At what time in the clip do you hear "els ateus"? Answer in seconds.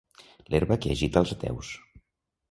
1.25-1.69